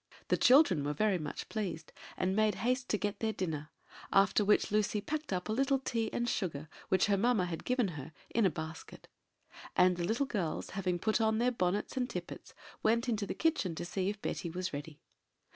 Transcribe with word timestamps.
The 0.29 0.35
children 0.37 0.83
were 0.83 0.95
very 0.95 1.19
much 1.19 1.47
pleased, 1.47 1.93
and 2.17 2.35
made 2.35 2.55
haste 2.65 2.89
to 2.89 2.97
get 2.97 3.19
their 3.19 3.31
dinner; 3.33 3.69
after 4.11 4.43
which 4.43 4.71
Lucy 4.71 4.99
packed 4.99 5.31
up 5.31 5.47
a 5.47 5.51
little 5.51 5.77
tea 5.77 6.11
and 6.11 6.27
sugar, 6.27 6.67
which 6.89 7.05
her 7.05 7.17
mamma 7.17 7.45
had 7.45 7.63
given 7.65 7.89
her, 7.89 8.11
in 8.33 8.43
a 8.43 8.49
basket; 8.49 9.07
and 9.75 9.97
the 9.97 10.03
little 10.03 10.25
girls, 10.25 10.71
having 10.71 10.97
put 10.97 11.21
on 11.21 11.37
their 11.37 11.51
bonnets 11.51 11.97
and 11.97 12.09
tippets, 12.09 12.55
went 12.81 13.07
into 13.07 13.27
the 13.27 13.35
kitchen 13.35 13.75
to 13.75 13.85
see 13.85 14.09
if 14.09 14.19
Betty 14.23 14.49
was 14.49 14.73
ready. 14.73 14.99